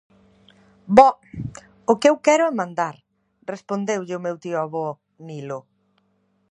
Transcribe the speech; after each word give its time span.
Boh!, 0.97 1.15
o 1.91 1.93
que 1.99 2.09
eu 2.11 2.15
quero 2.25 2.43
é 2.47 2.57
mandar 2.61 2.95
-respondeulle 3.01 4.17
o 4.17 4.23
meu 4.25 4.35
tío-avó 4.43 4.87
Nilo. 5.27 5.59